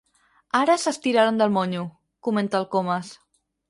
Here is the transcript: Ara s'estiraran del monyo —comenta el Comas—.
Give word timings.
Ara 0.59 0.77
s'estiraran 0.85 1.39
del 1.43 1.55
monyo 1.59 1.87
—comenta 1.93 2.65
el 2.67 2.71
Comas—. 2.77 3.17